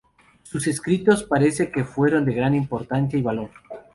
Sus 0.41 0.65
escritos 0.65 1.25
parece 1.25 1.69
que 1.69 1.83
fueron 1.83 2.25
de 2.25 2.33
gran 2.33 2.55
importancia 2.55 3.19
y 3.19 3.21
valor. 3.21 3.51